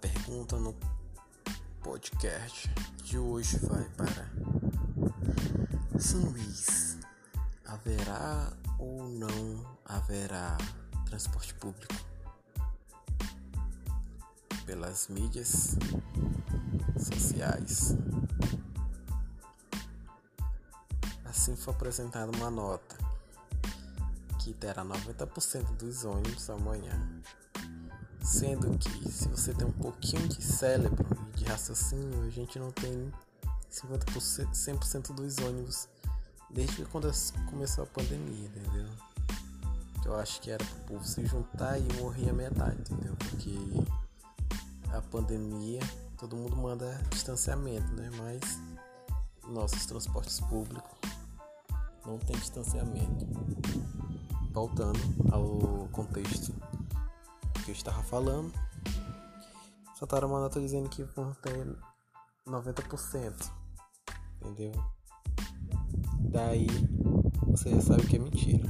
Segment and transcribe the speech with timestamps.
[0.00, 0.74] pergunta no
[1.82, 2.68] podcast
[3.04, 4.28] de hoje vai para
[6.00, 6.98] São Luís.
[7.64, 10.58] Haverá ou não haverá
[11.06, 11.94] transporte público?
[14.66, 15.76] Pelas mídias
[16.98, 17.96] sociais.
[21.24, 22.96] Assim foi apresentada uma nota
[24.40, 27.22] que terá 90% dos ônibus amanhã
[28.22, 32.70] Sendo que se você tem um pouquinho de cérebro e de raciocínio, a gente não
[32.70, 33.12] tem
[33.70, 35.88] 50%, 100% dos ônibus
[36.50, 37.10] desde que quando
[37.50, 38.88] começou a pandemia, entendeu?
[40.02, 43.14] Que eu acho que era pro povo se juntar e morrer a metade, entendeu?
[43.16, 43.54] Porque
[44.92, 45.80] a pandemia,
[46.16, 48.10] todo mundo manda distanciamento, né?
[48.16, 48.60] Mas
[49.48, 50.98] nossos transportes públicos
[52.06, 53.26] não tem distanciamento.
[54.50, 54.98] Voltando
[55.30, 56.54] ao contexto
[57.68, 58.50] que eu estava falando.
[59.98, 61.76] Soltaram uma nota dizendo que vão ter
[62.46, 63.50] 90%.
[64.40, 64.72] Entendeu?
[66.30, 66.66] Daí
[67.46, 68.66] você já sabe que é mentira.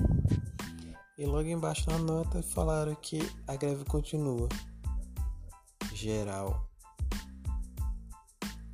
[1.17, 4.49] E logo embaixo na nota falaram que a greve continua.
[5.95, 6.69] Geral.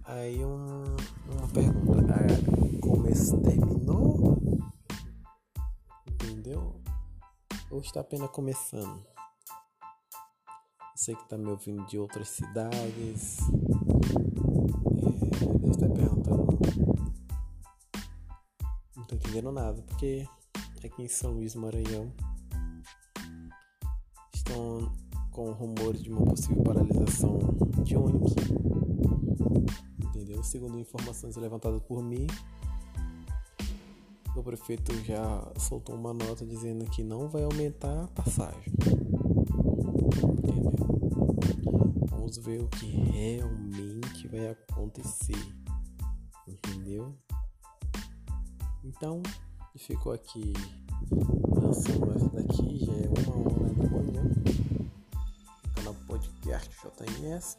[0.04, 0.84] Aí um,
[1.28, 4.38] uma pergunta, a começo terminou?
[6.06, 6.80] Entendeu?
[7.70, 9.13] Ou está apenas começando?
[10.96, 13.38] Você que está me ouvindo de outras cidades,
[15.66, 16.56] é, estar perguntando.
[18.94, 20.24] Não estou entendendo nada, porque
[20.84, 22.12] aqui em São Luís, Maranhão,
[24.32, 24.92] estão
[25.32, 27.38] com rumores de uma possível paralisação
[27.82, 28.34] de ônibus.
[29.98, 30.44] Entendeu?
[30.44, 32.28] Segundo informações levantadas por mim,
[34.36, 38.72] o prefeito já soltou uma nota dizendo que não vai aumentar a passagem.
[42.44, 45.42] Ver o que realmente vai acontecer.
[46.46, 47.16] Entendeu?
[48.84, 49.22] Então,
[49.78, 50.52] ficou aqui
[51.56, 54.22] lançando essa daqui, já é uma hora da manhã.
[55.74, 57.56] Canal Podcast JMS.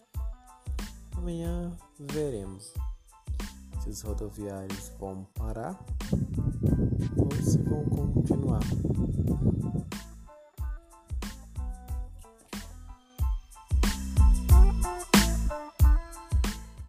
[1.17, 2.71] Amanhã veremos
[3.81, 5.83] se os rodoviários vão parar
[7.17, 8.61] ou se vão continuar.